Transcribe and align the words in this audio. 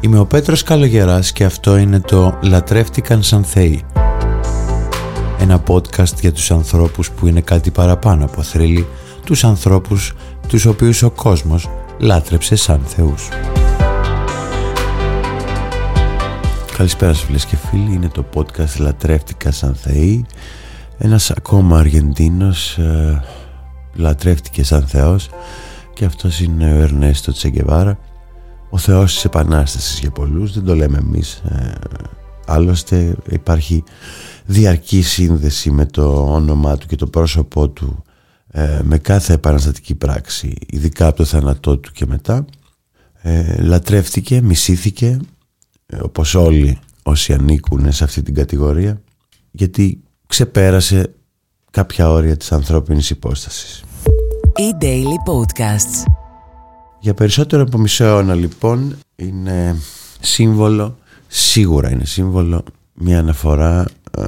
Είμαι 0.00 0.18
ο 0.18 0.26
Πέτρος 0.26 0.62
Καλογεράς 0.62 1.32
και 1.32 1.44
αυτό 1.44 1.76
είναι 1.76 2.00
το 2.00 2.38
«Λατρεύτηκαν 2.42 3.22
σαν 3.22 3.44
θεοί». 3.44 3.84
Ένα 5.38 5.62
podcast 5.66 6.20
για 6.20 6.32
τους 6.32 6.50
ανθρώπους 6.50 7.10
που 7.10 7.26
είναι 7.26 7.40
κάτι 7.40 7.70
παραπάνω 7.70 8.24
από 8.24 8.42
θρύλοι, 8.42 8.86
τους 9.24 9.44
ανθρώπους 9.44 10.14
τους 10.48 10.64
οποίους 10.66 11.02
ο 11.02 11.10
κόσμος 11.10 11.70
λάτρεψε 11.98 12.56
σαν 12.56 12.80
θεούς. 12.84 13.28
Καλησπέρα 16.76 17.12
σας 17.14 17.24
φίλες 17.24 17.44
και 17.44 17.56
φίλοι, 17.56 17.94
είναι 17.94 18.08
το 18.08 18.24
podcast 18.34 18.78
«Λατρεύτηκα 18.78 19.50
σαν 19.50 19.74
θεοί». 19.74 20.26
Ένας 20.98 21.30
ακόμα 21.30 21.78
Αργεντίνος 21.78 22.78
ε, 22.78 23.22
λατρεύτηκε 23.94 24.64
σαν 24.64 24.86
θεός 24.86 25.28
και 25.94 26.04
αυτός 26.04 26.40
είναι 26.40 26.72
ο 26.72 26.82
Ερνέστο 26.82 27.32
Τσεγκεβάρα 27.32 27.98
ο 28.70 28.78
Θεός 28.78 29.14
της 29.14 29.24
Επανάστασης 29.24 29.98
για 29.98 30.10
πολλούς 30.10 30.52
δεν 30.52 30.64
το 30.64 30.74
λέμε 30.74 30.98
εμείς 30.98 31.34
ε, 31.34 31.74
άλλωστε 32.46 33.16
υπάρχει 33.30 33.84
διαρκή 34.46 35.02
σύνδεση 35.02 35.70
με 35.70 35.86
το 35.86 36.32
όνομά 36.34 36.76
του 36.76 36.86
και 36.86 36.96
το 36.96 37.06
πρόσωπό 37.06 37.68
του 37.68 38.02
ε, 38.50 38.80
με 38.82 38.98
κάθε 38.98 39.32
επαναστατική 39.32 39.94
πράξη 39.94 40.56
ειδικά 40.66 41.06
από 41.06 41.16
το 41.16 41.24
θάνατό 41.24 41.78
του 41.78 41.92
και 41.92 42.06
μετά 42.06 42.44
ε, 43.22 43.62
λατρεύτηκε, 43.62 44.40
μισήθηκε 44.40 45.18
ε, 45.86 45.96
όπως 46.02 46.34
όλοι 46.34 46.78
όσοι 47.02 47.32
ανήκουν 47.32 47.92
σε 47.92 48.04
αυτή 48.04 48.22
την 48.22 48.34
κατηγορία 48.34 49.02
γιατί 49.50 50.02
ξεπέρασε 50.26 51.14
κάποια 51.70 52.10
όρια 52.10 52.36
της 52.36 52.52
ανθρώπινης 52.52 53.10
υπόστασης. 53.10 53.84
E-Daily 54.58 55.18
Podcasts 55.30 56.17
Για 57.08 57.16
περισσότερο 57.16 57.62
από 57.62 57.78
μισό 57.78 58.04
αιώνα 58.04 58.34
λοιπόν 58.34 58.96
είναι 59.16 59.76
σύμβολο, 60.20 60.98
σίγουρα 61.26 61.90
είναι 61.90 62.04
σύμβολο 62.04 62.64
μια 62.94 63.18
αναφορά 63.18 63.86
ε, 64.18 64.26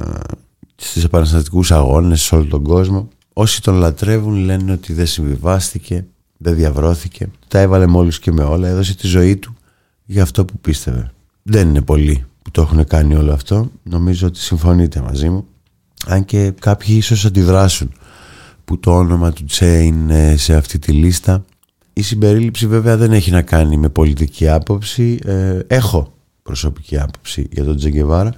στις 0.75 1.03
επαναστατικούς 1.03 1.71
αγώνες 1.71 2.21
σε 2.21 2.35
όλο 2.35 2.45
τον 2.45 2.63
κόσμο. 2.63 3.09
Όσοι 3.33 3.61
τον 3.61 3.75
λατρεύουν 3.75 4.35
λένε 4.35 4.71
ότι 4.71 4.93
δεν 4.93 5.05
συμβιβάστηκε, 5.05 6.05
δεν 6.37 6.55
διαβρώθηκε, 6.55 7.29
τα 7.47 7.59
έβαλε 7.59 7.87
με 7.87 7.97
όλους 7.97 8.19
και 8.19 8.31
με 8.31 8.43
όλα, 8.43 8.67
έδωσε 8.67 8.95
τη 8.95 9.07
ζωή 9.07 9.37
του 9.37 9.55
για 10.05 10.23
αυτό 10.23 10.45
που 10.45 10.57
πίστευε. 10.59 11.11
Δεν 11.43 11.67
είναι 11.69 11.81
πολλοί 11.81 12.25
που 12.41 12.51
το 12.51 12.61
έχουν 12.61 12.85
κάνει 12.85 13.15
όλο 13.15 13.33
αυτό, 13.33 13.71
νομίζω 13.83 14.27
ότι 14.27 14.39
συμφωνείτε 14.39 15.01
μαζί 15.01 15.29
μου. 15.29 15.45
Αν 16.07 16.25
και 16.25 16.53
κάποιοι 16.59 16.95
ίσως 16.97 17.25
αντιδράσουν 17.25 17.91
που 18.65 18.79
το 18.79 18.97
όνομα 18.97 19.31
του 19.31 19.45
Τσε 19.45 19.81
είναι 19.81 20.35
σε 20.37 20.55
αυτή 20.55 20.79
τη 20.79 20.91
λίστα. 20.91 21.43
Η 21.93 22.01
συμπερίληψη 22.01 22.67
βέβαια 22.67 22.97
δεν 22.97 23.11
έχει 23.11 23.31
να 23.31 23.41
κάνει 23.41 23.77
με 23.77 23.89
πολιτική 23.89 24.49
άποψη. 24.49 25.19
Ε, 25.25 25.59
έχω 25.67 26.13
προσωπική 26.43 26.99
άποψη 26.99 27.47
για 27.51 27.63
τον 27.63 27.75
Τζεγκεβάρα, 27.75 28.33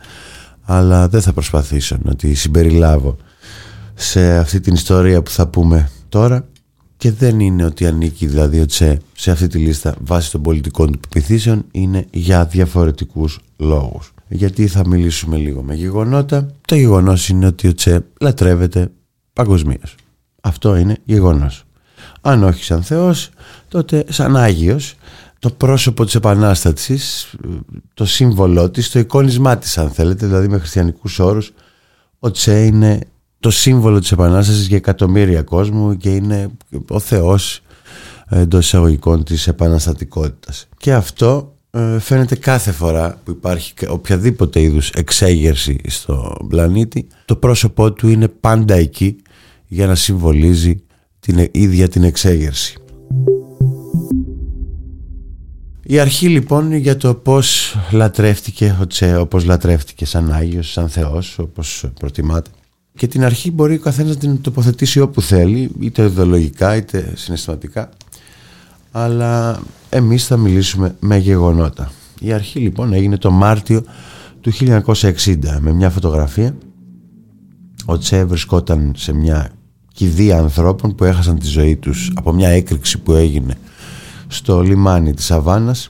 αλλά 0.62 1.08
δεν 1.08 1.22
θα 1.22 1.34
προσπαθήσω 1.34 1.98
να 2.04 2.16
τη 2.16 2.34
συμπεριλάβω 2.34 3.18
σε 3.94 4.38
αυτή 4.38 4.60
την 4.60 4.74
ιστορία 4.74 5.22
που 5.22 5.30
θα 5.30 5.48
πούμε 5.48 5.90
τώρα 6.10 6.48
και 6.98 7.12
δεν 7.12 7.40
είναι 7.40 7.66
ότι 7.66 7.86
ανήκει 7.88 8.28
δηλαδή 8.28 8.60
ο 8.60 8.66
Τσε 8.66 9.00
σε 9.14 9.32
αυτή 9.32 9.48
τη 9.48 9.58
λίστα 9.58 9.96
βάσει 10.00 10.32
των 10.32 10.42
πολιτικών 10.42 10.92
του 10.92 11.00
πεπιθήσεων 11.00 11.66
είναι 11.72 12.06
για 12.12 12.46
διαφορετικούς 12.46 13.40
λόγους 13.58 14.14
γιατί 14.28 14.68
θα 14.68 14.88
μιλήσουμε 14.88 15.38
λίγο 15.38 15.62
με 15.62 15.76
γεγονότα 15.76 16.48
το 16.68 16.76
γεγονός 16.76 17.30
είναι 17.30 17.46
ότι 17.46 17.68
ο 17.68 17.74
Τσε 17.74 18.06
λατρεύεται 18.20 18.92
παγκοσμίως. 19.34 19.96
αυτό 20.42 20.76
είναι 20.76 20.98
γεγονός 21.04 21.64
αν 22.26 22.44
όχι 22.44 22.64
σαν 22.64 22.84
Θεός 22.84 23.30
τότε 23.68 24.06
σαν 24.10 24.38
Άγιος 24.38 24.96
το 25.40 25.50
πρόσωπο 25.50 26.06
της 26.06 26.16
Επανάστασης 26.16 27.34
το 27.94 28.06
σύμβολό 28.06 28.70
της, 28.70 28.90
το 28.90 29.00
εικόνισμά 29.00 29.58
της 29.58 29.78
αν 29.78 29.90
θέλετε 29.90 30.26
δηλαδή 30.26 30.48
με 30.48 30.58
χριστιανικούς 30.58 31.20
όρους 31.20 31.54
ο 32.20 32.32
Τσε 32.32 32.66
είναι 32.66 33.00
το 33.40 33.50
σύμβολο 33.50 34.00
της 34.00 34.12
Επανάστασης 34.12 34.68
για 34.68 34.78
εκατομμύρια 34.78 35.42
κόσμου 35.42 35.98
και 35.98 36.10
είναι 36.10 36.50
ο 36.90 37.00
Θεός 37.00 37.62
εντός 38.30 38.66
εισαγωγικών 38.66 39.24
της 39.24 39.48
επαναστατικότητας. 39.48 40.68
Και 40.78 40.94
αυτό 40.94 41.54
ε, 41.72 42.00
φαίνεται 42.00 42.36
κάθε 42.36 42.72
φορά 42.72 43.20
που 43.24 43.32
υπάρχει 43.32 43.74
οποιαδήποτε 43.88 44.62
είδους 44.62 44.90
εξέγερση 44.90 45.80
στο 45.88 46.46
πλανήτη 46.48 47.08
το 47.26 47.36
πρόσωπό 47.36 47.92
του 47.92 48.08
είναι 48.08 48.28
πάντα 48.28 48.74
εκεί 48.74 49.16
για 49.68 49.88
να 49.88 49.96
συμβολίζει 49.96 50.84
την 51.26 51.50
ίδια 51.52 51.88
την 51.88 52.04
εξέγερση. 52.04 52.78
Η 55.84 56.00
αρχή 56.00 56.28
λοιπόν 56.28 56.74
για 56.74 56.98
το 56.98 57.14
πώς 57.14 57.78
λατρεύτηκε 57.92 58.78
ο 58.82 58.88
Τσε, 58.88 59.16
όπως 59.18 59.46
λατρεύτηκε 59.46 60.06
σαν 60.06 60.32
Άγιος, 60.32 60.72
σαν 60.72 60.90
Θεός, 60.90 61.40
όπως 61.40 61.86
προτιμάτε. 62.00 62.50
Και 62.96 63.08
την 63.08 63.24
αρχή 63.24 63.52
μπορεί 63.52 63.76
ο 63.76 63.80
καθένας 63.80 64.14
να 64.14 64.20
την 64.20 64.42
τοποθετήσει 64.42 65.00
όπου 65.00 65.22
θέλει, 65.22 65.72
είτε 65.80 66.04
ιδεολογικά 66.04 66.76
είτε 66.76 67.14
συναισθηματικά. 67.16 67.90
Αλλά 68.92 69.62
εμείς 69.90 70.26
θα 70.26 70.38
μιλήσουμε 70.38 70.96
με 71.00 71.18
γεγονότα. 71.18 71.92
Η 72.20 72.34
αρχή 72.34 72.60
λοιπόν 72.60 72.94
έγινε 72.94 73.18
το 73.18 73.32
Μάρτιο 73.32 73.84
του 74.42 74.52
1960 74.54 75.36
με 75.60 75.74
μια 75.74 75.90
φωτογραφία. 75.90 76.56
Ο 77.86 77.98
Τσε 77.98 78.24
βρισκόταν 78.24 78.94
σε 78.96 79.14
μια 79.14 79.52
κηδεία 79.94 80.38
ανθρώπων 80.38 80.96
που 80.96 81.04
έχασαν 81.04 81.40
τη 81.40 81.46
ζωή 81.46 81.76
τους 81.76 82.12
από 82.16 82.34
μια 82.34 82.50
έκρηξη 82.50 83.00
που 83.00 83.12
έγινε 83.14 83.58
στο 84.28 84.62
λιμάνι 84.62 85.14
της 85.14 85.32
Αβάνας 85.32 85.90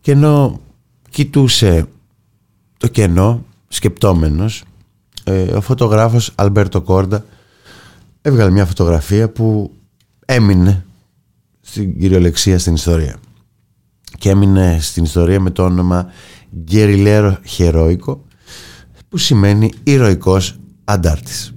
και 0.00 0.12
ενώ 0.12 0.60
κοιτούσε 1.10 1.86
το 2.76 2.88
κενό 2.88 3.44
σκεπτόμενος 3.68 4.64
ε, 5.24 5.42
ο 5.42 5.60
φωτογράφος 5.60 6.32
Αλμπέρτο 6.34 6.80
Κόρντα 6.80 7.24
έβγαλε 8.22 8.50
μια 8.50 8.66
φωτογραφία 8.66 9.30
που 9.30 9.72
έμεινε 10.24 10.84
στην 11.60 11.98
κυριολεξία 11.98 12.58
στην 12.58 12.74
ιστορία 12.74 13.16
και 14.18 14.30
έμεινε 14.30 14.78
στην 14.80 15.04
ιστορία 15.04 15.40
με 15.40 15.50
το 15.50 15.64
όνομα 15.64 16.06
Γκεριλέρο 16.64 17.38
Χερόικο 17.44 18.24
που 19.08 19.16
σημαίνει 19.16 19.72
ηρωικός 19.82 20.58
αντάρτης. 20.84 21.54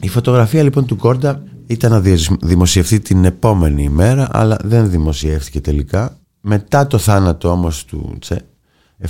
Η 0.00 0.08
φωτογραφία 0.08 0.62
λοιπόν 0.62 0.86
του 0.86 0.96
Κόρντα 0.96 1.42
ήταν 1.66 1.90
να 1.90 2.00
δημοσιευτεί 2.40 3.00
την 3.00 3.24
επόμενη 3.24 3.82
ημέρα 3.82 4.28
αλλά 4.32 4.56
δεν 4.64 4.90
δημοσιεύτηκε 4.90 5.60
τελικά. 5.60 6.18
Μετά 6.40 6.86
το 6.86 6.98
θάνατο 6.98 7.50
όμως 7.50 7.84
του 7.84 8.16
Τσε, 8.20 8.44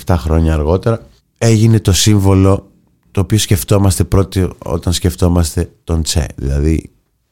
7 0.06 0.14
χρόνια 0.18 0.54
αργότερα, 0.54 1.06
έγινε 1.38 1.80
το 1.80 1.92
σύμβολο 1.92 2.70
το 3.10 3.20
οποίο 3.20 3.38
σκεφτόμαστε 3.38 4.04
πρώτοι 4.04 4.48
όταν 4.58 4.92
σκεφτόμαστε 4.92 5.70
τον 5.84 6.02
Τσε. 6.02 6.26
Δηλαδή 6.36 6.90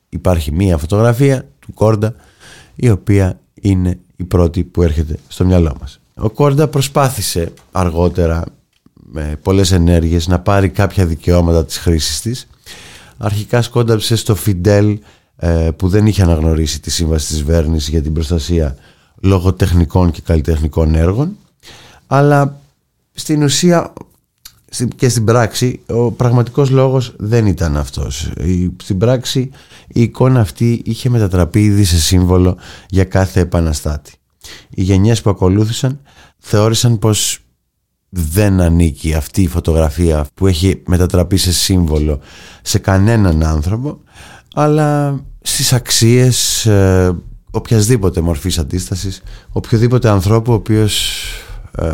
υπάρχει 0.08 0.52
μία 0.52 0.76
φωτογραφία 0.76 1.48
του 1.58 1.72
Κόρντα 1.74 2.14
η 2.74 2.90
οποία 2.90 3.40
είναι 3.60 3.98
η 4.16 4.24
πρώτη 4.24 4.64
που 4.64 4.82
έρχεται 4.82 5.18
στο 5.28 5.44
μυαλό 5.44 5.76
μας. 5.80 6.00
Ο 6.14 6.30
Κόρντα 6.30 6.68
προσπάθησε 6.68 7.52
αργότερα 7.72 8.44
με 8.94 9.38
πολλές 9.42 9.72
ενέργειες 9.72 10.26
να 10.26 10.40
πάρει 10.40 10.68
κάποια 10.68 11.06
δικαιώματα 11.06 11.64
της 11.64 11.78
χρήσης 11.78 12.20
της. 12.20 12.46
Αρχικά 13.19 13.62
σκόνταψε 13.62 14.16
στο 14.16 14.34
Φιντέλ 14.34 14.99
ε, 15.37 15.71
που 15.77 15.88
δεν 15.88 16.06
είχε 16.06 16.22
αναγνωρίσει 16.22 16.81
τη 16.81 16.91
σύμβαση 16.91 17.27
της 17.27 17.43
Βέρνης 17.43 17.88
για 17.88 18.03
την 18.03 18.12
προστασία 18.12 18.77
λογοτεχνικών 19.21 20.10
και 20.10 20.21
καλλιτεχνικών 20.25 20.94
έργων 20.94 21.37
αλλά 22.06 22.60
στην 23.12 23.43
ουσία 23.43 23.93
και 24.97 25.09
στην 25.09 25.25
πράξη 25.25 25.81
ο 25.87 26.10
πραγματικός 26.10 26.71
λόγος 26.71 27.15
δεν 27.19 27.47
ήταν 27.47 27.77
αυτός. 27.77 28.31
Στην 28.82 28.99
πράξη 28.99 29.50
η 29.87 30.03
εικόνα 30.03 30.41
αυτή 30.41 30.83
είχε 30.84 31.09
μετατραπεί 31.09 31.65
ήδη 31.65 31.84
σε 31.84 32.00
σύμβολο 32.00 32.56
για 32.88 33.04
κάθε 33.04 33.41
επαναστάτη. 33.41 34.12
Οι 34.71 34.83
γενιές 34.83 35.22
που 35.22 35.31
ακολούθησαν 35.31 36.00
θεώρησαν 36.39 36.98
πως 36.98 37.41
δεν 38.18 38.60
ανήκει 38.60 39.15
αυτή 39.15 39.42
η 39.42 39.48
φωτογραφία 39.48 40.27
που 40.34 40.47
έχει 40.47 40.83
μετατραπεί 40.86 41.36
σε 41.36 41.53
σύμβολο 41.53 42.21
σε 42.63 42.78
κανέναν 42.78 43.42
άνθρωπο 43.42 44.01
αλλά 44.54 45.21
στις 45.41 45.72
αξίες 45.72 46.66
ε, 46.66 47.16
οποιασδήποτε 47.51 48.21
μορφής 48.21 48.59
αντίστασης 48.59 49.22
οποιοδήποτε 49.53 50.09
ανθρώπου 50.09 50.53
ο 50.53 50.54
οποίος 50.54 51.22
ε, 51.78 51.92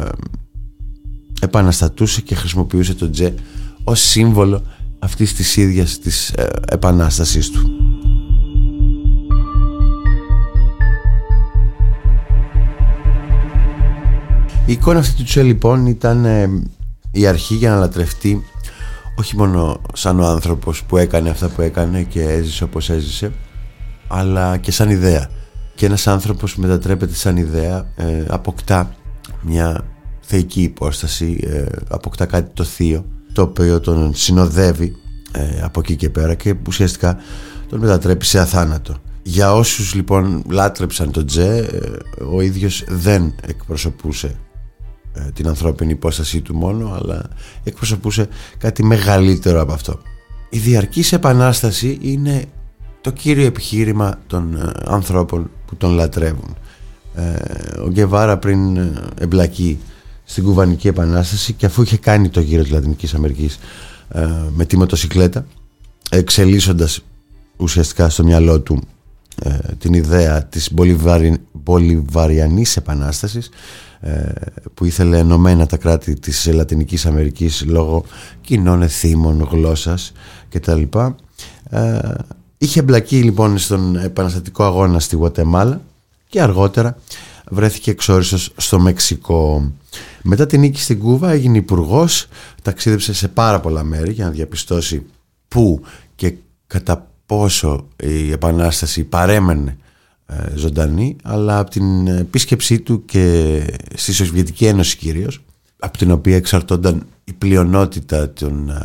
επαναστατούσε 1.41 2.21
και 2.21 2.35
χρησιμοποιούσε 2.35 2.95
τον 2.95 3.13
Τζε 3.13 3.35
ως 3.85 4.01
σύμβολο 4.01 4.63
αυτής 4.99 5.35
της 5.35 5.57
ίδιας 5.57 5.99
της 5.99 6.31
ε, 6.31 6.51
επανάστασης 6.69 7.51
του. 7.51 7.92
Η 14.67 14.73
εικόνα 14.73 14.99
αυτή 14.99 15.17
του 15.17 15.23
Τζε 15.23 15.43
λοιπόν 15.43 15.87
ήταν 15.87 16.25
ε, 16.25 16.62
η 17.11 17.26
αρχή 17.26 17.55
για 17.55 17.70
να 17.70 17.79
λατρευτεί 17.79 18.44
όχι 19.14 19.37
μόνο 19.37 19.81
σαν 19.94 20.20
ο 20.20 20.26
άνθρωπος 20.26 20.82
που 20.85 20.97
έκανε 20.97 21.31
αυτά 21.31 21.49
που 21.49 21.62
έκανε 21.62 22.03
και 22.03 22.23
έζησε 22.23 22.64
όπως 22.64 22.91
έζησε 22.91 23.32
αλλά 24.09 24.56
και 24.56 24.70
σαν 24.70 24.91
ιδέα. 24.91 25.31
Και 25.75 25.87
ένας 25.87 26.06
άνθρωπος 26.06 26.55
που 26.55 26.61
μετατρέπεται 26.61 27.14
σαν 27.14 27.37
ιδέα 27.37 27.87
ε, 27.97 28.25
αποκτά 28.29 28.94
μια 29.41 29.85
θεϊκή 30.20 30.62
υπόσταση 30.62 31.41
ε, 31.43 31.65
αποκτά 31.88 32.26
κάτι 32.26 32.50
το 32.55 32.65
θείο 32.65 33.05
το 33.32 33.43
οποίο 33.43 33.81
τον 33.81 34.15
συνοδεύει 34.15 34.97
ε, 35.32 35.61
από 35.62 35.81
εκεί 35.81 35.97
και 35.97 36.11
πέρα 36.11 36.35
και 36.35 36.55
ουσιαστικά 36.67 37.17
τον 37.69 37.79
μετατρέπει 37.79 38.25
σε 38.25 38.38
αθάνατο. 38.38 38.94
Για 39.23 39.55
όσους 39.55 39.94
λοιπόν 39.94 40.43
λάτρεψαν 40.49 41.11
τον 41.11 41.26
Τζε 41.26 41.56
ε, 41.56 42.25
ο 42.35 42.41
ίδιος 42.41 42.85
δεν 42.88 43.35
εκπροσωπούσε 43.47 44.37
την 45.35 45.49
ανθρώπινη 45.49 45.91
υπόστασή 45.91 46.41
του 46.41 46.55
μόνο 46.55 46.99
αλλά 47.03 47.29
εκπροσωπούσε 47.64 48.29
κάτι 48.59 48.85
μεγαλύτερο 48.85 49.61
από 49.61 49.73
αυτό. 49.73 49.99
Η 50.50 50.59
διαρκής 50.59 51.12
επανάσταση 51.12 51.99
είναι 52.00 52.44
το 53.00 53.11
κύριο 53.11 53.47
επιχείρημα 53.47 54.19
των 54.26 54.73
ανθρώπων 54.85 55.50
που 55.67 55.76
τον 55.76 55.91
λατρεύουν. 55.91 56.56
Ο 57.85 57.88
Γκεβάρα 57.88 58.38
πριν 58.38 58.79
εμπλακεί 59.19 59.79
στην 60.25 60.44
Κουβανική 60.44 60.88
Επανάσταση 60.88 61.53
και 61.53 61.67
αφού 61.67 61.82
είχε 61.82 61.97
κάνει 61.97 62.29
το 62.29 62.41
γύρο 62.41 62.62
της 62.62 62.70
Λατινικής 62.70 63.15
Αμερικής 63.15 63.58
ε, 64.08 64.29
με 64.55 64.65
τη 64.65 64.76
μοτοσυκλέτα 64.76 65.47
εξελίσσοντας 66.11 67.00
ουσιαστικά 67.56 68.08
στο 68.08 68.25
μυαλό 68.25 68.61
του 68.61 68.82
ε, 69.43 69.58
την 69.79 69.93
ιδέα 69.93 70.44
της 70.44 70.73
Μπολιβαρι... 70.73 71.38
Μπολιβαριανής 71.62 72.76
Επανάστασης 72.76 73.50
ε, 74.00 74.32
που 74.75 74.85
ήθελε 74.85 75.19
ενωμένα 75.19 75.67
τα 75.67 75.76
κράτη 75.76 76.14
της 76.14 76.47
Λατινικής 76.53 77.06
Αμερικής 77.06 77.64
λόγω 77.67 78.05
κοινών 78.41 78.82
εθήμων, 78.82 79.49
γλώσσας 79.50 80.12
κτλ. 80.49 80.82
Ε, 81.70 81.99
είχε 82.59 82.81
εμπλακεί 82.81 83.23
λοιπόν 83.23 83.59
στον 83.59 83.97
επαναστατικό 83.97 84.64
αγώνα 84.64 85.00
στη 85.00 85.17
Γουατεμάλα 85.17 85.81
και 86.29 86.43
αργότερα 86.43 86.97
βρέθηκε 87.50 87.91
εξόριστος 87.91 88.53
στο 88.56 88.79
Μεξικό. 88.79 89.73
Μετά 90.23 90.47
την 90.47 90.61
νίκη 90.61 90.81
στην 90.81 90.99
Κούβα 90.99 91.31
έγινε 91.31 91.58
υπουργός, 91.58 92.29
ταξίδεψε 92.62 93.15
σε 93.15 93.29
πάρα 93.29 93.61
πολλά 93.61 93.82
μέρη 93.82 94.12
για 94.12 94.25
να 94.25 94.31
διαπιστώσει 94.31 95.06
πού 95.49 95.82
και 96.15 96.35
κατά 96.67 97.11
πόσο 97.26 97.87
η 97.97 98.32
Επανάσταση 98.32 99.05
παρέμενε 99.05 99.70
ε, 99.70 99.76
ζωντανή 100.55 101.17
αλλά 101.23 101.59
από 101.59 101.71
την 101.71 102.07
επίσκεψή 102.07 102.81
του 102.81 103.05
και 103.05 103.61
στη 103.95 104.13
Σοβιετική 104.13 104.67
Ένωση 104.67 104.97
κυρίως 104.97 105.43
από 105.79 105.99
την 105.99 106.11
οποία 106.11 106.37
εξαρτώνταν 106.37 107.07
η 107.25 107.33
πλειονότητα 107.33 108.33
των 108.33 108.71
ε, 108.71 108.81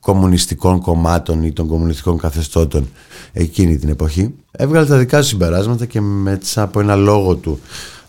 κομμουνιστικών 0.00 0.80
κομμάτων 0.80 1.42
ή 1.42 1.52
των 1.52 1.66
κομμουνιστικών 1.66 2.18
καθεστώτων 2.18 2.88
εκείνη 3.32 3.78
την 3.78 3.88
εποχή 3.88 4.34
έβγαλε 4.50 4.86
τα 4.86 4.98
δικά 4.98 5.20
του 5.20 5.26
συμπεράσματα 5.26 5.86
και 5.86 6.00
μέσα 6.00 6.62
από 6.62 6.80
ένα 6.80 6.94
λόγο 6.94 7.36
του 7.36 7.60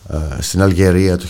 ε, 0.10 0.42
στην 0.42 0.62
Αλγερία 0.62 1.18
το 1.18 1.26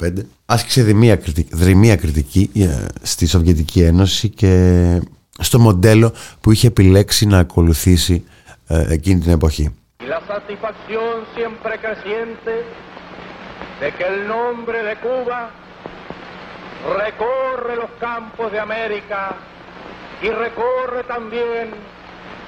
1965 0.00 0.10
άσκησε 0.44 0.82
δρυμία 0.82 1.16
κριτική, 1.16 1.56
δρυμία 1.56 1.96
κριτική 1.96 2.50
ε, 2.54 2.68
στη 3.02 3.26
Σοβιετική 3.26 3.80
Ένωση 3.80 4.28
και 4.28 5.00
στο 5.38 5.58
μοντέλο 5.58 6.12
που 6.40 6.50
είχε 6.50 6.66
επιλέξει 6.66 7.26
να 7.26 7.38
ακολουθήσει 7.38 8.22
ε, 8.66 8.84
εκείνη 8.92 9.20
την 9.20 9.30
εποχή. 9.30 9.70
La 10.06 10.20
satisfacción 10.20 11.24
siempre 11.34 11.78
creciente 11.78 12.64
de 13.80 13.92
que 13.92 14.06
el 14.06 14.28
nombre 14.28 14.82
de 14.82 14.96
Cuba 14.96 15.48
recorre 16.98 17.76
los 17.76 17.90
campos 17.98 18.52
de 18.52 18.60
América 18.60 19.30
y 20.20 20.28
recorre 20.28 21.04
también 21.04 21.70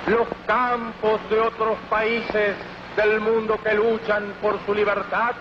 los 0.06 0.28
campos 0.46 1.18
de 1.30 1.40
otros 1.40 1.78
países 1.88 2.56
del 2.94 3.20
mundo 3.20 3.58
que 3.62 3.72
luchan 3.72 4.34
por 4.42 4.58
su 4.66 4.74
libertad, 4.74 5.32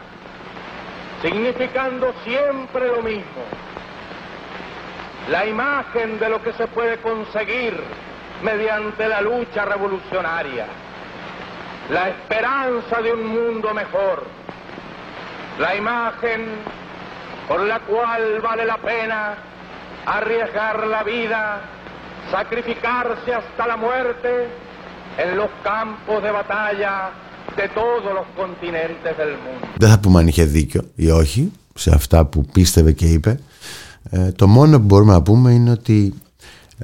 significando 1.22 2.14
siempre 2.24 2.88
lo 2.88 3.02
mismo. 3.02 3.44
La 5.30 5.46
imagen 5.46 6.18
de 6.18 6.30
lo 6.30 6.42
que 6.42 6.54
se 6.54 6.68
puede 6.68 6.98
conseguir 6.98 7.78
mediante 8.42 9.08
la 9.08 9.20
lucha 9.20 9.66
revolucionaria, 9.66 10.66
la 11.97 12.05
esperanza 12.15 12.97
de 13.05 13.11
un 13.19 13.25
mundo 13.37 13.69
mejor, 13.83 14.17
la 15.59 15.71
imagen 15.83 16.41
por 17.49 17.61
la 17.73 17.79
cual 17.91 18.23
vale 18.49 18.65
la 18.73 18.79
pena 18.91 19.21
arriesgar 20.19 20.77
la 20.95 21.03
vida, 21.03 21.43
sacrificarse 22.31 23.31
hasta 23.41 23.63
la 23.73 23.77
muerte 23.77 24.31
en 25.23 25.37
los 25.37 25.51
campos 25.71 26.23
de 26.23 26.31
batalla 26.41 26.95
de 27.59 27.67
todos 27.81 28.11
los 28.19 28.27
continentes 28.41 29.13
del 29.21 29.33
mundo. 29.45 29.67
Δεν 29.77 29.89
θα 29.89 29.99
πούμε 29.99 30.19
αν 30.21 30.27
είχε 30.27 30.45
δίκιο 30.45 30.83
ή 30.95 31.11
όχι 31.11 31.53
σε 31.75 31.91
αυτά 31.95 32.25
που 32.25 32.45
πίστευε 32.45 32.93
και 32.93 33.07
είπε. 33.07 33.39
Ε, 34.11 34.33
το 34.33 34.47
μόνο 34.47 34.79
που 34.79 34.85
μπορούμε 34.85 35.13
να 35.13 35.23
πούμε 35.23 35.53
είναι 35.53 35.71
ότι 35.71 36.15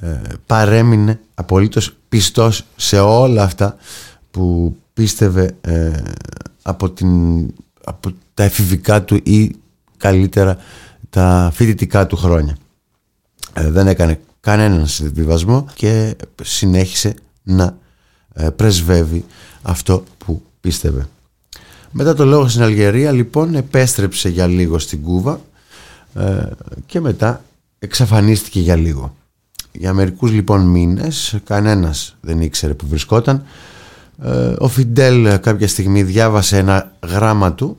ε, 0.01 0.21
παρέμεινε 0.47 1.21
απολύτως 1.35 1.97
πιστός 2.09 2.65
σε 2.77 3.01
όλα 3.01 3.43
αυτά 3.43 3.77
που 4.32 4.76
πίστευε 4.94 5.56
ε, 5.62 6.02
από, 6.62 6.90
την, 6.90 7.42
από 7.84 8.12
τα 8.34 8.44
εφηβικά 8.44 9.04
του 9.04 9.20
ή 9.24 9.56
καλύτερα 9.98 10.58
τα 11.10 11.52
φοιτητικά 11.54 12.08
του 12.08 12.16
χρόνια. 12.16 12.58
Ε, 13.54 13.72
δεν 13.72 13.88
έκανε 13.88 14.20
κανέναν 14.40 14.88
συμβιβασμό 14.88 15.66
και 15.74 16.16
συνέχισε 16.44 17.14
να 17.44 17.78
ε, 18.34 18.50
πρεσβεύει 18.50 19.26
αυτό 19.62 20.04
που 20.18 20.42
πίστευε. 20.62 21.08
Μετά 21.92 22.14
το 22.14 22.26
λόγο 22.26 22.48
στην 22.48 22.62
Αλγερία 22.62 23.12
λοιπόν 23.12 23.56
επέστρεψε 23.56 24.30
για 24.30 24.48
λίγο 24.48 24.80
στην 24.80 25.02
Κούβα 25.02 25.42
ε, 26.16 26.50
και 26.86 27.00
μετά 27.00 27.44
εξαφανίστηκε 27.80 28.60
για 28.60 28.76
λίγο. 28.76 29.16
Για 29.72 29.94
μερικούς 29.94 30.32
λοιπόν 30.32 30.62
μήνες 30.62 31.40
κανένας 31.46 32.16
δεν 32.22 32.42
ήξερε 32.42 32.74
που 32.74 32.88
βρισκόταν. 32.88 33.44
Ε, 34.22 34.54
ο 34.60 34.68
Φιντέλ 34.68 35.40
κάποια 35.40 35.68
στιγμή 35.68 36.04
διάβασε 36.04 36.58
ένα 36.58 36.92
γράμμα 37.08 37.54
του, 37.54 37.78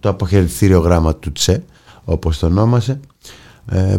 το 0.00 0.08
αποχαιρετήριο 0.08 0.80
γράμμα 0.80 1.14
του 1.14 1.32
Τσε 1.32 1.62
όπως 2.04 2.38
το 2.38 2.46
ονόμασε 2.46 3.00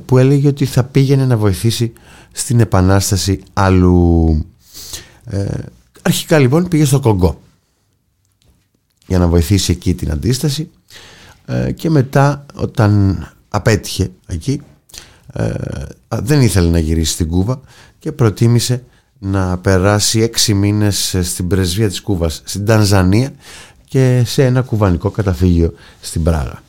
που 0.06 0.18
έλεγε 0.18 0.48
ότι 0.48 0.66
θα 0.66 0.84
πήγαινε 0.84 1.26
να 1.26 1.38
βοηθήσει 1.38 1.94
στην 2.32 2.60
επανάσταση 2.60 3.42
αλλού. 3.54 4.46
Αρχικά 6.02 6.40
λοιπόν 6.40 6.68
πήγε 6.68 6.86
στο 6.86 7.00
Κογκό 7.00 7.40
για 9.08 9.20
να 9.20 9.28
βοηθήσει 9.28 9.72
εκεί 9.72 9.94
την 9.94 10.12
αντίσταση 10.12 10.70
ε, 11.46 11.72
και 11.72 11.90
μετά 11.90 12.46
όταν 12.54 13.18
απέτυχε 13.50 14.12
εκεί 14.26 14.62
ε, 15.34 15.54
δεν 16.10 16.42
ήθελε 16.42 16.70
να 16.70 16.80
γυρίσει 16.80 17.12
στην 17.12 17.28
Κούβα 17.28 17.62
και 18.00 18.12
προτίμησε 18.12 18.84
να 19.26 19.58
περάσει 19.58 20.22
έξι 20.22 20.54
μήνες 20.54 21.18
στην 21.22 21.48
πρεσβεία 21.48 21.88
της 21.88 22.02
Κούβας 22.02 22.42
στην 22.46 22.66
Τανζανία 22.66 23.34
και 23.86 24.24
σε 24.26 24.46
ένα 24.46 24.62
κουβανικό 24.62 25.10
καταφύγιο 25.10 25.74
στην 26.02 26.24
Πράγα. 26.24 26.64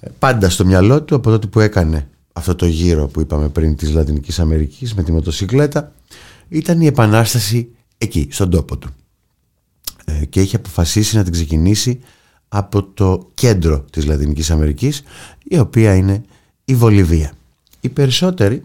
Ε, 0.00 0.08
πάντα 0.18 0.50
στο 0.50 0.64
μυαλό 0.64 1.02
του 1.02 1.14
από 1.14 1.30
τότε 1.30 1.46
που 1.46 1.60
έκανε 1.60 2.08
αυτό 2.32 2.54
το 2.54 2.66
γύρο 2.66 3.06
που 3.06 3.20
είπαμε 3.20 3.48
πριν 3.48 3.76
της 3.76 3.92
Λατινικής 3.92 4.38
Αμερικής 4.38 4.94
με 4.94 5.02
τη 5.02 5.12
μοτοσυκλέτα 5.12 5.92
ήταν 6.48 6.80
η 6.80 6.86
επανάσταση 6.86 7.68
εκεί, 7.98 8.28
στον 8.30 8.50
τόπο 8.50 8.76
του. 8.76 8.88
Ε, 10.04 10.24
και 10.24 10.40
είχε 10.40 10.56
αποφασίσει 10.56 11.16
να 11.16 11.22
την 11.22 11.32
ξεκινήσει 11.32 12.00
από 12.48 12.82
το 12.82 13.30
κέντρο 13.34 13.84
της 13.90 14.04
Λατινικής 14.04 14.50
Αμερικής 14.50 15.02
η 15.44 15.58
οποία 15.58 15.94
είναι 15.94 16.22
η 16.64 16.74
Βολιβία. 16.74 17.32
Οι 17.80 17.88
περισσότεροι, 17.88 18.64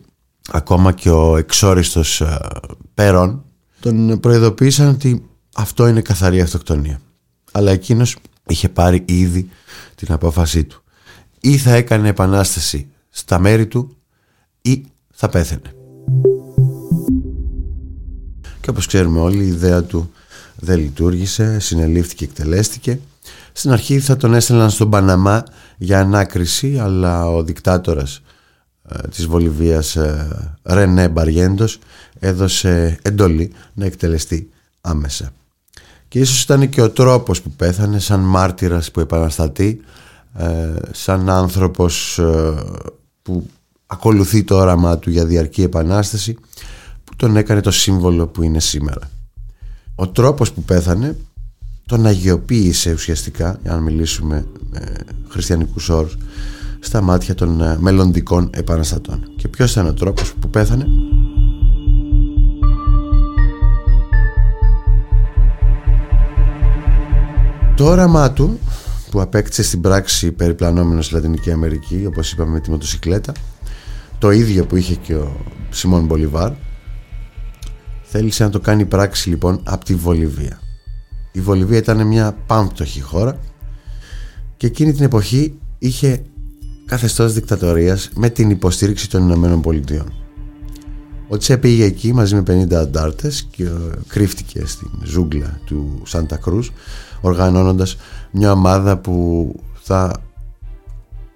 ακόμα 0.51 0.91
και 0.91 1.09
ο 1.09 1.37
εξόριστος 1.37 2.21
ε, 3.01 3.05
Πέρον, 3.05 3.45
τον 3.79 4.19
προειδοποίησαν 4.19 4.87
ότι 4.87 5.25
αυτό 5.55 5.87
είναι 5.87 6.01
καθαρή 6.01 6.41
αυτοκτονία. 6.41 7.01
Αλλά 7.51 7.71
εκείνος 7.71 8.17
είχε 8.47 8.69
πάρει 8.69 9.03
ήδη 9.07 9.49
την 9.95 10.11
απόφασή 10.11 10.63
του. 10.63 10.83
Ή 11.39 11.57
θα 11.57 11.71
έκανε 11.73 12.07
επανάσταση 12.07 12.87
στα 13.09 13.39
μέρη 13.39 13.67
του 13.67 13.97
ή 14.61 14.85
θα 15.13 15.29
πέθαινε. 15.29 15.75
Και 18.61 18.69
όπως 18.69 18.87
ξέρουμε 18.87 19.19
όλοι 19.19 19.43
η 19.43 19.47
ιδέα 19.47 19.83
του 19.83 20.11
δεν 20.55 20.79
λειτουργήσε, 20.79 21.59
συνελήφθηκε, 21.59 22.23
εκτελέστηκε. 22.23 22.99
Στην 23.51 23.71
αρχή 23.71 23.99
θα 23.99 24.17
τον 24.17 24.33
έστελναν 24.33 24.69
στον 24.69 24.89
Παναμά 24.89 25.43
για 25.77 25.99
ανάκριση, 25.99 26.79
αλλά 26.79 27.29
ο 27.29 27.43
δικτάτορας 27.43 28.21
ε, 28.89 29.07
της 29.07 29.25
Βολιβίας 29.25 29.95
ε, 29.95 30.57
Ρενέ 30.63 31.07
Μπαριέντος 31.07 31.79
έδωσε 32.21 32.99
εντολή 33.01 33.51
να 33.73 33.85
εκτελεστεί 33.85 34.49
άμεσα. 34.81 35.33
Και 36.07 36.19
ίσως 36.19 36.43
ήταν 36.43 36.69
και 36.69 36.81
ο 36.81 36.89
τρόπος 36.89 37.41
που 37.41 37.51
πέθανε 37.51 37.99
σαν 37.99 38.19
μάρτυρας 38.19 38.91
που 38.91 38.99
επαναστατεί, 38.99 39.81
ε, 40.37 40.73
σαν 40.91 41.29
άνθρωπος 41.29 42.19
που 43.21 43.47
ακολουθεί 43.85 44.43
το 44.43 44.55
όραμά 44.55 44.97
του 44.97 45.09
για 45.09 45.25
διαρκή 45.25 45.61
επανάσταση 45.61 46.33
που 47.03 47.15
τον 47.15 47.37
έκανε 47.37 47.61
το 47.61 47.71
σύμβολο 47.71 48.27
που 48.27 48.43
είναι 48.43 48.59
σήμερα. 48.59 49.09
Ο 49.95 50.07
τρόπος 50.07 50.51
που 50.51 50.63
πέθανε 50.63 51.17
τον 51.85 52.05
αγιοποίησε 52.05 52.93
ουσιαστικά, 52.93 53.59
αν 53.65 53.83
μιλήσουμε 53.83 54.45
με 54.69 54.93
χριστιανικούς 55.27 55.89
όρους, 55.89 56.17
στα 56.79 57.01
μάτια 57.01 57.35
των 57.35 57.61
ε, 57.61 57.77
μελλοντικών 57.79 58.49
επαναστατών. 58.53 59.23
Και 59.35 59.47
ποιος 59.47 59.71
ήταν 59.71 59.87
ο 59.87 59.93
τρόπος 59.93 60.33
που 60.33 60.49
πέθανε; 60.49 60.87
Το 67.81 67.87
όραμά 67.87 68.31
του 68.31 68.59
που 69.11 69.21
απέκτησε 69.21 69.63
στην 69.63 69.81
πράξη 69.81 70.31
περιπλανόμενος 70.31 71.05
στη 71.05 71.13
Λατινική 71.13 71.51
Αμερική 71.51 72.05
όπως 72.07 72.31
είπαμε 72.31 72.51
με 72.51 72.59
τη 72.59 72.69
μοτοσυκλέτα 72.69 73.33
το 74.19 74.31
ίδιο 74.31 74.65
που 74.65 74.75
είχε 74.75 74.95
και 74.95 75.15
ο 75.15 75.45
Σιμών 75.69 76.05
Μπολιβάρ 76.05 76.51
θέλησε 78.03 78.43
να 78.43 78.49
το 78.49 78.59
κάνει 78.59 78.85
πράξη 78.85 79.29
λοιπόν 79.29 79.61
από 79.63 79.85
τη 79.85 79.95
Βολιβία. 79.95 80.59
Η 81.31 81.41
Βολιβία 81.41 81.77
ήταν 81.77 82.07
μια 82.07 82.37
πάμπτωχη 82.47 83.01
χώρα 83.01 83.39
και 84.57 84.67
εκείνη 84.67 84.93
την 84.93 85.03
εποχή 85.03 85.59
είχε 85.77 86.21
καθεστώς 86.85 87.33
δικτατορίας 87.33 88.09
με 88.15 88.29
την 88.29 88.49
υποστήριξη 88.49 89.09
των 89.09 89.23
Ηνωμένων 89.23 89.61
Πολιτειών 89.61 90.21
ο 91.31 91.37
Τσε 91.37 91.57
πήγε 91.57 91.83
εκεί 91.83 92.13
μαζί 92.13 92.35
με 92.35 92.43
50 92.47 92.73
αντάρτες 92.73 93.47
και 93.51 93.69
κρύφτηκε 94.07 94.65
στην 94.65 94.89
ζούγκλα 95.03 95.59
του 95.65 96.01
Σάντα 96.05 96.37
Κρούς 96.37 96.71
οργανώνοντας 97.21 97.97
μια 98.31 98.51
ομάδα 98.51 98.97
που 98.97 99.55
θα 99.73 100.11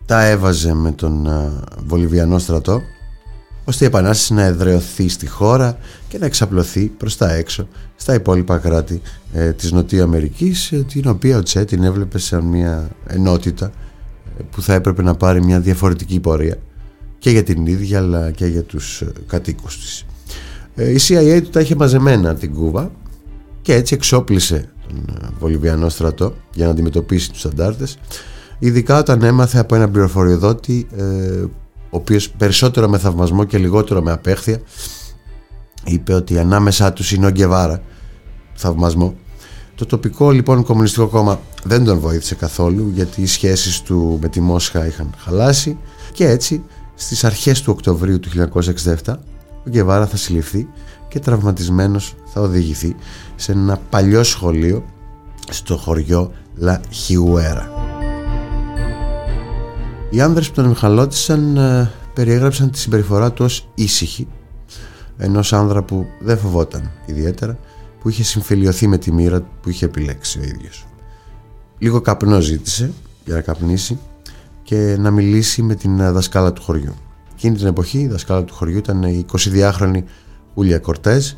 τα 0.05 0.25
έβαζε 0.25 0.73
με 0.73 0.91
τον 0.91 1.27
Βολιβιανό 1.85 2.37
στρατό 2.39 2.81
ώστε 3.65 3.83
η 3.83 3.87
Επανάσταση 3.87 4.33
να 4.33 4.43
εδρεωθεί 4.43 5.09
στη 5.09 5.27
χώρα 5.27 5.77
και 6.07 6.17
να 6.17 6.25
εξαπλωθεί 6.25 6.85
προς 6.85 7.17
τα 7.17 7.33
έξω 7.33 7.67
στα 7.95 8.13
υπόλοιπα 8.13 8.57
κράτη 8.57 9.01
ε, 9.33 9.51
της 9.51 9.71
Νοτιού 9.71 10.03
Αμερικής 10.03 10.71
ε, 10.71 10.77
την 10.77 11.07
οποία 11.07 11.37
ο 11.37 11.43
Τσε 11.43 11.65
την 11.65 11.83
έβλεπε 11.83 12.17
σαν 12.17 12.43
μια 12.43 12.89
ενότητα 13.07 13.71
ε, 14.39 14.43
που 14.51 14.61
θα 14.61 14.73
έπρεπε 14.73 15.01
να 15.01 15.15
πάρει 15.15 15.43
μια 15.43 15.59
διαφορετική 15.59 16.19
πορεία 16.19 16.57
και 17.19 17.29
για 17.29 17.43
την 17.43 17.65
ίδια 17.65 17.97
αλλά 17.99 18.31
και 18.31 18.45
για 18.45 18.63
τους 18.63 19.01
ε, 19.01 19.11
κατοίκους 19.27 19.79
της. 19.79 20.05
Η 20.75 20.99
CIA 21.07 21.39
του 21.43 21.49
τα 21.49 21.59
είχε 21.59 21.75
μαζεμένα 21.75 22.35
την 22.35 22.53
Κούβα 22.53 22.91
και 23.61 23.73
έτσι 23.73 23.93
εξόπλησε 23.93 24.69
τον 24.87 25.33
Βολιβιανό 25.39 25.89
στρατό 25.89 26.33
για 26.53 26.65
να 26.65 26.71
αντιμετωπίσει 26.71 27.31
τους 27.31 27.45
αντάρτες. 27.45 27.97
Ειδικά 28.59 28.99
όταν 28.99 29.21
έμαθε 29.21 29.59
από 29.59 29.75
ένα 29.75 29.89
πληροφοριοδότη 29.89 30.87
ο 31.89 31.97
οποίος 31.97 32.29
περισσότερο 32.29 32.89
με 32.89 32.97
θαυμασμό 32.97 33.43
και 33.43 33.57
λιγότερο 33.57 34.01
με 34.01 34.11
απέχθεια 34.11 34.61
είπε 35.85 36.13
ότι 36.13 36.39
ανάμεσά 36.39 36.93
τους 36.93 37.11
είναι 37.11 37.25
ο 37.25 37.29
Γκεβάρα. 37.29 37.81
Θαυμασμό. 38.53 39.15
Το 39.75 39.85
τοπικό 39.85 40.31
λοιπόν 40.31 40.63
κομμουνιστικό 40.63 41.07
κόμμα 41.07 41.39
δεν 41.63 41.83
τον 41.83 41.99
βοήθησε 41.99 42.35
καθόλου 42.35 42.91
γιατί 42.93 43.21
οι 43.21 43.25
σχέσεις 43.25 43.81
του 43.81 44.19
με 44.21 44.29
τη 44.29 44.41
Μόσχα 44.41 44.85
είχαν 44.85 45.09
χαλάσει. 45.17 45.77
Και 46.13 46.27
έτσι 46.29 46.63
στις 46.95 47.23
αρχές 47.23 47.61
του 47.61 47.71
Οκτωβρίου 47.75 48.19
του 48.19 48.29
1967 49.05 49.13
ο 49.65 49.69
Γκεβάρα 49.69 50.07
θα 50.07 50.17
συλληφθεί 50.17 50.67
και 51.07 51.19
τραυματισμένος 51.19 52.15
θα 52.33 52.41
οδηγηθεί 52.41 52.95
σε 53.35 53.51
ένα 53.51 53.79
παλιό 53.89 54.23
σχολείο 54.23 54.85
στο 55.49 55.77
χωριό 55.77 56.31
Λα 56.55 56.81
Χιουέρα. 56.89 57.69
Οι 60.09 60.21
άνδρες 60.21 60.47
που 60.47 60.53
τον 60.53 60.65
μιχαλώτησαν 60.65 61.57
ε, 61.57 61.91
περιέγραψαν 62.13 62.71
τη 62.71 62.77
συμπεριφορά 62.79 63.31
του 63.31 63.45
ως 63.45 63.67
ήσυχη 63.75 64.27
ενός 65.17 65.53
άνδρα 65.53 65.83
που 65.83 66.05
δεν 66.19 66.37
φοβόταν 66.37 66.91
ιδιαίτερα 67.05 67.57
που 67.99 68.09
είχε 68.09 68.23
συμφιλειωθεί 68.23 68.87
με 68.87 68.97
τη 68.97 69.11
μοίρα 69.11 69.41
που 69.61 69.69
είχε 69.69 69.85
επιλέξει 69.85 70.39
ο 70.39 70.43
ίδιος. 70.43 70.85
Λίγο 71.77 72.01
καπνό 72.01 72.39
ζήτησε 72.39 72.93
για 73.25 73.35
να 73.35 73.41
καπνίσει 73.41 73.99
και 74.63 74.95
να 74.99 75.11
μιλήσει 75.11 75.61
με 75.61 75.75
την 75.75 75.99
ε, 75.99 76.11
δασκάλα 76.11 76.53
του 76.53 76.61
χωριού. 76.61 76.95
Εκείνη 77.33 77.55
την 77.55 77.67
εποχή 77.67 77.99
η 77.99 78.07
δασκάλα 78.07 78.43
του 78.43 78.53
χωριού 78.53 78.77
ήταν 78.77 79.03
η 79.03 79.25
22χρονη 79.31 80.03
Ούλια 80.53 80.79
Κορτέζ 80.79 81.29
ε, 81.29 81.35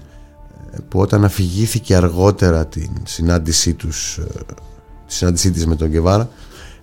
που 0.90 1.00
όταν 1.00 1.26
αφηγήθηκε 1.26 1.96
αργότερα 1.96 2.66
την 2.66 2.90
συνάντησή, 3.04 3.74
τους, 3.74 4.20
τη 5.08 5.14
συνάντησή 5.14 5.52
της 5.52 5.66
με 5.66 5.76
τον 5.76 5.92
Κεβάρα 5.92 6.30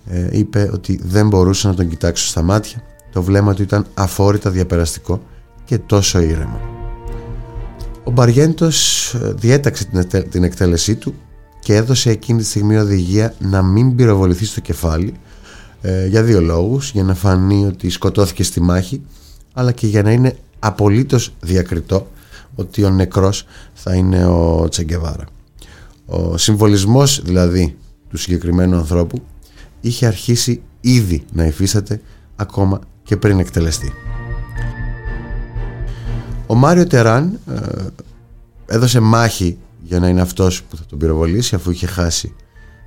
ε, 0.07 0.29
είπε 0.31 0.71
ότι 0.73 1.01
δεν 1.05 1.29
μπορούσε 1.29 1.69
να 1.69 1.75
τον 1.75 1.89
κοιτάξω 1.89 2.27
στα 2.27 2.43
μάτια. 2.43 2.83
Το 3.13 3.23
βλέμμα 3.23 3.55
του 3.55 3.63
ήταν 3.63 3.87
αφόρητα 3.95 4.51
διαπεραστικό 4.51 5.23
και 5.65 5.79
τόσο 5.79 6.21
ήρεμο. 6.21 6.61
Ο 8.05 8.11
Μπαριέντος 8.11 9.15
ε, 9.15 9.33
διέταξε 9.37 9.89
την 10.31 10.45
εκτέλεσή 10.45 10.95
του 10.95 11.15
και 11.61 11.75
έδωσε 11.75 12.11
εκείνη 12.11 12.39
τη 12.39 12.45
στιγμή 12.45 12.77
οδηγία 12.77 13.35
να 13.39 13.63
μην 13.63 13.95
πυροβοληθεί 13.97 14.45
στο 14.45 14.61
κεφάλι 14.61 15.15
ε, 15.81 16.07
για 16.07 16.23
δύο 16.23 16.41
λόγους. 16.41 16.91
Για 16.91 17.03
να 17.03 17.15
φανεί 17.15 17.67
ότι 17.67 17.91
σκοτώθηκε 17.91 18.43
στη 18.43 18.61
μάχη 18.61 19.03
αλλά 19.53 19.73
και 19.73 19.87
για 19.87 20.03
να 20.03 20.13
είναι 20.13 20.37
απολύτως 20.59 21.35
διακριτό 21.41 22.09
ότι 22.55 22.85
ο 22.85 22.91
νεκρός 22.91 23.47
θα 23.75 23.95
είναι 23.95 24.27
ο 24.27 24.69
Τσεγκεβάρα 24.69 25.25
ο 26.07 26.37
συμβολισμός 26.37 27.23
δηλαδή 27.25 27.77
του 28.09 28.17
συγκεκριμένου 28.17 28.77
ανθρώπου 28.77 29.23
είχε 29.81 30.07
αρχίσει 30.07 30.63
ήδη 30.81 31.25
να 31.33 31.45
υφίσταται 31.45 32.01
ακόμα 32.37 32.81
και 33.03 33.17
πριν 33.17 33.39
εκτελεστεί. 33.39 33.93
Ο 36.47 36.55
Μάριο 36.55 36.87
Τεράν 36.87 37.39
ε, 37.49 37.57
έδωσε 38.67 39.01
μάχη 39.01 39.59
για 39.83 39.99
να 39.99 40.09
είναι 40.09 40.21
αυτός 40.21 40.63
που 40.63 40.77
θα 40.77 40.83
τον 40.89 40.99
πυροβολήσει 40.99 41.55
αφού 41.55 41.71
είχε 41.71 41.87
χάσει 41.87 42.35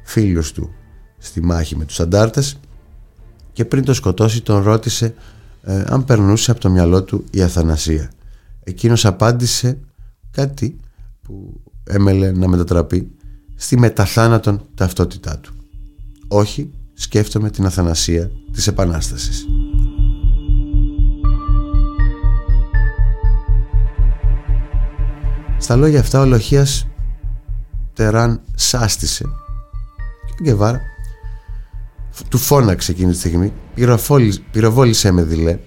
φίλους 0.04 0.52
του 0.52 0.70
στη 1.18 1.44
μάχη 1.44 1.76
με 1.76 1.86
τους 1.86 2.00
αντάρτες 2.00 2.60
και 3.54 3.66
πριν 3.66 3.84
το 3.84 3.94
σκοτώσει 3.94 4.42
τον 4.42 4.64
ρώτησε 4.64 5.14
ε, 5.64 5.84
αν 5.88 6.06
περνούσε 6.06 6.52
από 6.52 6.60
το 6.60 6.70
μυαλό 6.70 7.04
του 7.04 7.24
η 7.32 7.42
αθανασία. 7.42 8.12
Εκείνος 8.68 9.06
απάντησε 9.06 9.80
κάτι 10.32 10.76
που 11.22 11.62
έμελε 11.84 12.32
να 12.32 12.48
μετατραπεί 12.48 13.12
στη 13.56 13.80
μεταθάνατον 13.80 14.62
ταυτότητά 14.76 15.40
του. 15.40 15.54
Όχι, 16.28 16.70
σκέφτομαι 16.94 17.50
την 17.50 17.66
αθανασία 17.66 18.32
της 18.52 18.68
Επανάστασης. 18.68 19.46
Στα 25.58 25.76
λόγια 25.76 26.00
αυτά 26.00 26.22
ο 26.22 26.26
Λοχίας 26.26 26.88
τεράν 27.94 28.42
σάστησε 28.56 29.24
και 30.26 30.34
ο 30.40 30.44
Γκεβάρα 30.44 30.82
του 32.30 32.38
φώναξε 32.38 32.92
εκείνη 32.92 33.12
τη 33.12 33.18
στιγμή 33.18 33.54
πυροβόλησέ 34.52 35.12
με 35.12 35.24
δειλέ 35.24 35.60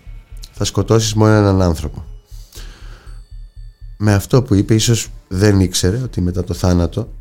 θα 0.52 0.64
σκοτώσεις 0.64 1.14
μόνο 1.14 1.32
έναν 1.32 1.62
άνθρωπο 1.62 2.04
με 4.02 4.12
αυτό 4.14 4.42
που 4.42 4.54
είπε 4.54 4.74
ίσως 4.74 5.08
δεν 5.28 5.60
ήξερε 5.60 6.02
ότι 6.02 6.20
μετά 6.20 6.44
το 6.44 6.54
θάνατο 6.54 7.12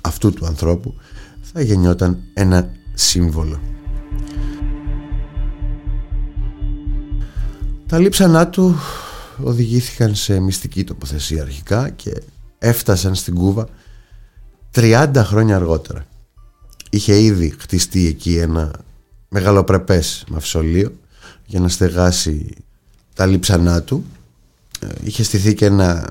αυτού 0.00 0.32
του 0.32 0.46
ανθρώπου 0.46 0.94
θα 1.40 1.62
γεννιόταν 1.62 2.18
ένα 2.34 2.70
σύμβολο. 2.94 3.60
Τα 7.86 7.98
λείψανά 7.98 8.48
του 8.48 8.76
οδηγήθηκαν 9.42 10.14
σε 10.14 10.40
μυστική 10.40 10.84
τοποθεσία 10.84 11.42
αρχικά 11.42 11.90
και 11.90 12.22
έφτασαν 12.58 13.14
στην 13.14 13.34
Κούβα 13.34 13.68
30 14.74 15.10
χρόνια 15.16 15.56
αργότερα. 15.56 16.06
Είχε 16.90 17.20
ήδη 17.20 17.54
χτιστεί 17.58 18.06
εκεί 18.06 18.36
ένα 18.36 18.70
μεγαλοπρεπές 19.28 20.24
μαυσολείο 20.28 20.92
για 21.46 21.60
να 21.60 21.68
στεγάσει 21.68 22.54
τα 23.14 23.26
λείψανά 23.26 23.82
του. 23.82 24.04
Ε, 24.80 24.86
είχε 25.02 25.22
στηθεί 25.22 25.54
και 25.54 25.64
ένα 25.64 26.10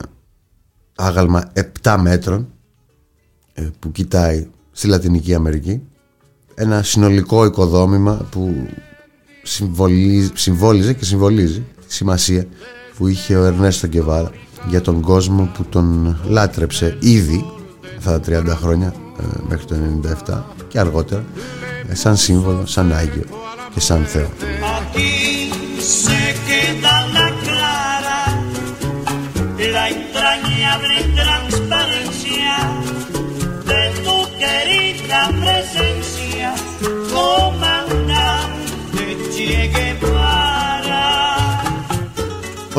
άγαλμα 0.96 1.52
7 1.82 1.98
μέτρων 2.00 2.48
ε, 3.54 3.68
που 3.80 3.92
κοιτάει 3.92 4.48
στη 4.72 4.88
Λατινική 4.88 5.34
Αμερική 5.34 5.82
ένα 6.56 6.84
συνολικό 6.84 7.46
οικοδόμημα 7.46 8.28
που 8.32 8.68
συμβόλιζε 10.34 10.94
και 10.94 11.06
συμβολίζει 11.06 11.64
τη 11.88 11.94
σημασία 11.94 12.46
που 12.98 13.08
είχε 13.08 13.36
ο 13.36 13.44
Ερνέστο 13.44 13.88
Γκεβάρα 13.88 14.32
για 14.68 14.82
τον 14.82 15.02
κόσμο 15.02 15.52
που 15.54 15.64
τον 15.64 16.18
λάτρεψε 16.28 16.98
ήδη 17.00 17.46
αυτά 17.98 18.20
τα 18.20 18.42
30 18.42 18.46
χρόνια 18.48 18.94
ε, 19.20 19.24
μέχρι 19.48 19.66
το 19.66 19.76
97 20.28 20.42
και 20.68 20.80
αργότερα 20.80 21.24
ε, 21.88 21.96
σαν 21.96 22.18
σύμβολο, 22.18 22.66
σαν 22.66 22.94
Άγιο 22.94 23.24
και 23.74 23.80
σαν 23.80 24.06
Θεό. 24.06 24.30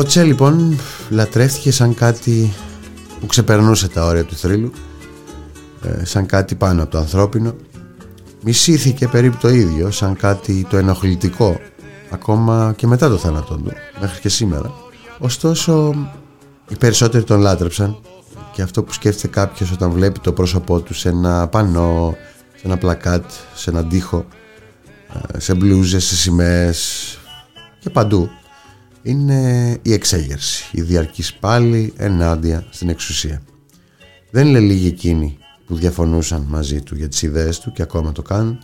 Ο 0.01 0.03
Τσε 0.03 0.23
λοιπόν 0.23 0.79
λατρεύτηκες 1.09 1.75
σαν 1.75 1.93
κάτι 1.93 2.53
που 3.19 3.25
ξεπερνούσε 3.25 3.87
τα 3.87 4.05
όρια 4.05 4.23
του 4.23 4.35
θρύλου 4.35 4.71
ε, 5.81 6.05
σαν 6.05 6.25
κάτι 6.25 6.55
πάνω 6.55 6.81
από 6.81 6.91
το 6.91 6.97
ανθρώπινο. 6.97 7.55
Μισήθηκε 8.43 9.07
περίπου 9.07 9.37
το 9.41 9.49
ίδιο 9.49 9.91
σαν 9.91 10.15
κάτι 10.15 10.65
το 10.69 10.77
ενοχλητικό 10.77 11.59
ακόμα 12.09 12.73
και 12.75 12.87
μετά 12.87 13.09
το 13.09 13.17
θάνατό 13.17 13.55
του 13.55 13.71
μέχρι 13.99 14.19
και 14.19 14.29
σήμερα. 14.29 14.73
Ωστόσο 15.19 15.95
οι 16.71 16.75
περισσότεροι 16.75 17.23
τον 17.23 17.39
λάτρεψαν 17.39 18.01
και 18.53 18.61
αυτό 18.61 18.83
που 18.83 18.93
σκέφτεται 18.93 19.27
κάποιος 19.27 19.71
όταν 19.71 19.91
βλέπει 19.91 20.19
το 20.19 20.33
πρόσωπό 20.33 20.79
του 20.79 20.93
σε 20.93 21.09
ένα 21.09 21.47
πανό, 21.47 22.15
σε 22.55 22.61
ένα 22.67 22.77
πλακάτ, 22.77 23.25
σε 23.55 23.69
έναν 23.69 23.89
τοίχο 23.89 24.25
ε, 25.33 25.39
σε 25.39 25.53
μπλούζες, 25.53 26.05
σε 26.05 26.15
σημαίες 26.15 27.17
και 27.79 27.89
παντού 27.89 28.29
είναι 29.01 29.77
η 29.81 29.93
εξέγερση, 29.93 30.69
η 30.71 30.81
διαρκής 30.81 31.33
πάλι 31.33 31.93
ενάντια 31.97 32.65
στην 32.69 32.89
εξουσία. 32.89 33.41
Δεν 34.31 34.47
είναι 34.47 34.59
λίγοι 34.59 34.87
εκείνοι 34.87 35.37
που 35.65 35.75
διαφωνούσαν 35.75 36.45
μαζί 36.49 36.81
του 36.81 36.95
για 36.95 37.07
τις 37.07 37.21
ιδέες 37.21 37.59
του 37.59 37.71
και 37.71 37.81
ακόμα 37.81 38.11
το 38.11 38.21
κάνουν, 38.21 38.57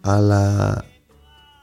αλλά 0.00 0.84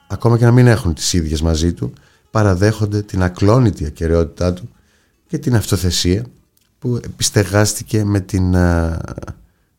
ακόμα 0.07 0.37
και 0.37 0.45
να 0.45 0.51
μην 0.51 0.67
έχουν 0.67 0.93
τις 0.93 1.13
ίδιες 1.13 1.41
μαζί 1.41 1.73
του, 1.73 1.93
παραδέχονται 2.31 3.01
την 3.01 3.23
ακλόνητη 3.23 3.85
ακαιρεότητά 3.85 4.53
του 4.53 4.69
και 5.27 5.38
την 5.38 5.55
αυτοθεσία 5.55 6.25
που 6.79 7.00
επιστεγάστηκε 7.03 8.03
με 8.03 8.20
την 8.20 8.55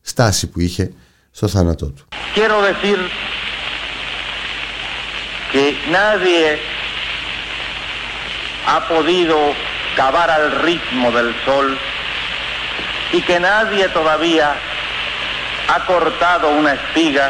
στάση 0.01 0.47
που 0.47 0.59
είχε 0.59 0.91
στο 1.31 1.47
θάνατό 1.47 1.91
του. 1.91 2.07
Quiero 2.35 2.61
decir 2.61 2.97
que 5.53 5.65
nadie 5.99 6.45
ha 8.71 8.79
podido 8.93 9.37
cavar 9.95 10.29
al 10.37 10.45
ritmo 10.67 11.07
del 11.17 11.29
sol 11.45 11.67
y 13.17 13.19
que 13.27 13.37
nadie 13.39 13.83
todavía 13.99 14.47
ha 15.71 15.79
cortado 15.85 16.45
una 16.59 16.71
espiga 16.79 17.25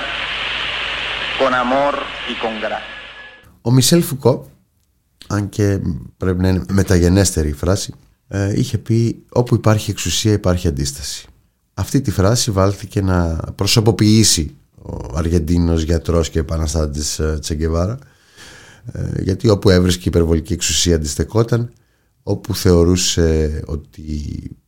con 1.40 1.54
amor 1.54 1.94
y 2.32 2.34
con 2.44 2.54
gracia. 2.60 2.96
Ο 3.62 3.72
Μισελ 3.72 4.04
Φουκό, 4.04 4.52
αν 5.28 5.50
και 5.50 5.80
πρέπει 6.18 6.42
να 6.42 6.48
είναι 6.48 6.66
μεταγενέστερη 6.70 7.50
η 7.50 7.54
φράση, 7.54 7.94
ε, 8.28 8.60
είχε 8.60 8.78
πει 8.78 9.26
όπου 9.30 9.56
υπάρχει 9.56 9.92
εξουσία 9.92 10.34
υπάρχει 10.34 10.68
αντίσταση. 10.68 11.28
Αυτή 11.74 12.02
τη 12.02 12.12
φράση 12.12 12.52
βάλθηκε 12.52 13.02
να 13.02 13.36
προσωποποιήσει 13.36 14.56
ο 14.76 15.18
Αργεντίνος 15.18 15.82
γιατρός 15.82 16.30
και 16.30 16.40
επαναστάτης 16.40 17.20
ε, 17.20 17.38
Τσεγκεβάρα 17.42 17.98
ε, 18.92 19.22
γιατί 19.22 19.50
όπου 19.50 19.70
έβρισκε 19.70 20.08
υπερβολική 20.10 20.54
εξουσία 20.54 20.96
αντιστεκόταν 20.96 21.72
όπου 22.24 22.56
θεωρούσε 22.56 23.62
ότι 23.66 24.04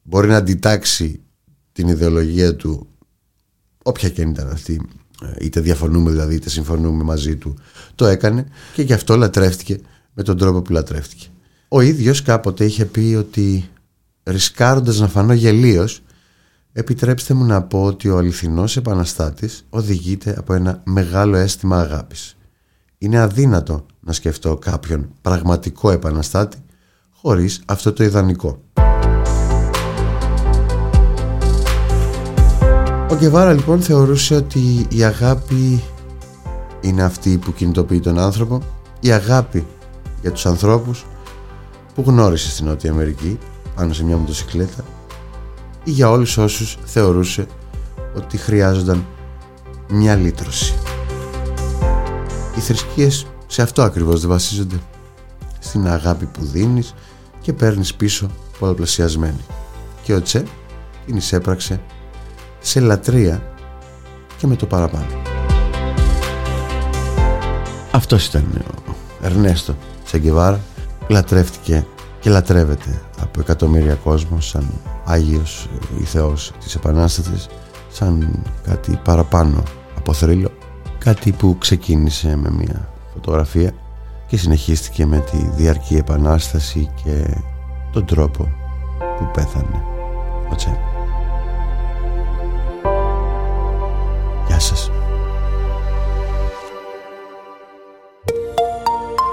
μπορεί 0.03 0.27
να 0.27 0.37
αντιτάξει 0.37 1.21
την 1.71 1.87
ιδεολογία 1.87 2.55
του 2.55 2.87
όποια 3.83 4.09
και 4.09 4.21
ήταν 4.21 4.49
αυτή 4.49 4.81
είτε 5.39 5.59
διαφωνούμε 5.59 6.11
δηλαδή 6.11 6.35
είτε 6.35 6.49
συμφωνούμε 6.49 7.03
μαζί 7.03 7.35
του 7.35 7.53
το 7.95 8.05
έκανε 8.05 8.47
και 8.73 8.81
γι' 8.81 8.93
αυτό 8.93 9.15
λατρεύτηκε 9.15 9.79
με 10.13 10.23
τον 10.23 10.37
τρόπο 10.37 10.61
που 10.61 10.71
λατρεύτηκε 10.71 11.27
ο 11.71 11.81
ίδιος 11.81 12.21
κάποτε 12.21 12.65
είχε 12.65 12.85
πει 12.85 13.15
ότι 13.19 13.69
ρισκάροντας 14.23 14.99
να 14.99 15.07
φανώ 15.07 15.33
γελίος 15.33 16.01
επιτρέψτε 16.73 17.33
μου 17.33 17.43
να 17.43 17.61
πω 17.61 17.83
ότι 17.83 18.09
ο 18.09 18.17
αληθινός 18.17 18.77
επαναστάτης 18.77 19.65
οδηγείται 19.69 20.35
από 20.37 20.53
ένα 20.53 20.81
μεγάλο 20.83 21.35
αίσθημα 21.37 21.79
αγάπης. 21.79 22.37
Είναι 22.97 23.19
αδύνατο 23.19 23.85
να 23.99 24.13
σκεφτώ 24.13 24.57
κάποιον 24.57 25.09
πραγματικό 25.21 25.91
επαναστάτη 25.91 26.57
χωρίς 27.09 27.61
αυτό 27.65 27.93
το 27.93 28.03
ιδανικό. 28.03 28.61
Ο 33.09 33.15
Γκεβάρα 33.15 33.53
λοιπόν 33.53 33.81
θεωρούσε 33.81 34.35
ότι 34.35 34.87
η 34.89 35.03
αγάπη 35.03 35.83
είναι 36.81 37.03
αυτή 37.03 37.37
που 37.37 37.53
κινητοποιεί 37.53 37.99
τον 37.99 38.19
άνθρωπο, 38.19 38.61
η 38.99 39.11
αγάπη 39.11 39.65
για 40.21 40.31
τους 40.31 40.45
ανθρώπους 40.45 41.05
που 41.99 42.09
γνώρισε 42.09 42.49
στην 42.49 42.65
Νότια 42.65 42.91
Αμερική 42.91 43.37
πάνω 43.75 43.93
σε 43.93 44.03
μια 44.03 44.17
μοτοσυκλέτα 44.17 44.83
ή 45.83 45.91
για 45.91 46.09
όλους 46.09 46.37
όσους 46.37 46.77
θεωρούσε 46.85 47.47
ότι 48.15 48.37
χρειάζονταν 48.37 49.05
μια 49.89 50.15
λύτρωση. 50.15 50.73
Οι 52.57 52.59
θρησκείες 52.59 53.25
σε 53.47 53.61
αυτό 53.61 53.81
ακριβώς 53.81 54.19
δεν 54.19 54.29
βασίζονται 54.29 54.75
στην 55.59 55.87
αγάπη 55.87 56.25
που 56.25 56.45
δίνεις 56.45 56.93
και 57.41 57.53
παίρνεις 57.53 57.95
πίσω 57.95 58.29
πολλαπλασιασμένη. 58.59 59.45
Και 60.03 60.13
ο 60.13 60.21
Τσε 60.21 60.43
την 61.05 61.17
εισέπραξε 61.17 61.81
σε 62.59 62.79
λατρεία 62.79 63.43
και 64.37 64.47
με 64.47 64.55
το 64.55 64.65
παραπάνω. 64.65 65.21
Αυτός 67.91 68.25
ήταν 68.25 68.63
ο 68.87 68.93
Ερνέστο 69.21 69.75
Τσεγκεβάρα 70.05 70.59
λατρεύτηκε 71.09 71.85
και 72.19 72.29
λατρεύεται 72.29 73.01
από 73.21 73.39
εκατομμύρια 73.39 73.93
κόσμος 73.93 74.47
σαν 74.47 74.69
Άγιος 75.05 75.69
ή 75.99 76.03
Θεός 76.03 76.51
της 76.59 76.75
Επανάστατης 76.75 77.47
σαν 77.91 78.43
κάτι 78.63 78.99
παραπάνω 79.03 79.63
από 79.97 80.13
θρύλο 80.13 80.51
κάτι 80.97 81.31
που 81.31 81.57
ξεκίνησε 81.59 82.35
με 82.35 82.49
μια 82.51 82.89
φωτογραφία 83.13 83.73
και 84.27 84.37
συνεχίστηκε 84.37 85.05
με 85.05 85.19
τη 85.19 85.37
διαρκή 85.55 85.95
επανάσταση 85.95 86.89
και 87.03 87.37
τον 87.91 88.05
τρόπο 88.05 88.43
που 89.17 89.31
πέθανε 89.33 89.83
ο 90.51 90.55
Τσε. 90.55 90.79
Γεια 94.47 94.59
σας. 94.59 94.88